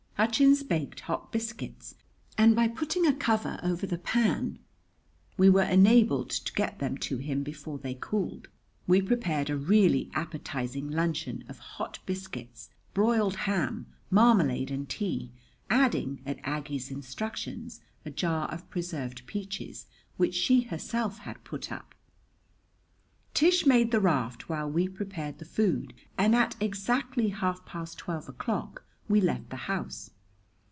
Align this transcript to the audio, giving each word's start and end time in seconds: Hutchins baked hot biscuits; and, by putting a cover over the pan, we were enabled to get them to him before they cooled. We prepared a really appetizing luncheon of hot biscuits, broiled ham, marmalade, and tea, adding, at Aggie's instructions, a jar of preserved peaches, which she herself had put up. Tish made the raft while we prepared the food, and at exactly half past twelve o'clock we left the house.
Hutchins 0.17 0.61
baked 0.61 0.99
hot 0.99 1.31
biscuits; 1.31 1.95
and, 2.37 2.55
by 2.55 2.67
putting 2.67 3.07
a 3.07 3.13
cover 3.15 3.59
over 3.63 3.87
the 3.87 3.97
pan, 3.97 4.59
we 5.35 5.49
were 5.49 5.63
enabled 5.63 6.29
to 6.29 6.53
get 6.53 6.77
them 6.77 6.95
to 6.99 7.17
him 7.17 7.41
before 7.41 7.79
they 7.79 7.95
cooled. 7.95 8.47
We 8.85 9.01
prepared 9.01 9.49
a 9.49 9.57
really 9.57 10.11
appetizing 10.13 10.87
luncheon 10.91 11.43
of 11.49 11.57
hot 11.57 11.97
biscuits, 12.05 12.69
broiled 12.93 13.35
ham, 13.35 13.87
marmalade, 14.11 14.69
and 14.69 14.87
tea, 14.87 15.31
adding, 15.71 16.21
at 16.23 16.37
Aggie's 16.43 16.91
instructions, 16.91 17.81
a 18.05 18.11
jar 18.11 18.47
of 18.49 18.69
preserved 18.69 19.25
peaches, 19.25 19.87
which 20.17 20.35
she 20.35 20.61
herself 20.61 21.17
had 21.21 21.43
put 21.43 21.71
up. 21.71 21.95
Tish 23.33 23.65
made 23.65 23.89
the 23.89 23.99
raft 23.99 24.47
while 24.47 24.69
we 24.69 24.87
prepared 24.87 25.39
the 25.39 25.45
food, 25.45 25.95
and 26.15 26.35
at 26.35 26.55
exactly 26.61 27.29
half 27.29 27.65
past 27.65 27.97
twelve 27.97 28.29
o'clock 28.29 28.83
we 29.09 29.19
left 29.19 29.49
the 29.49 29.57
house. 29.57 30.11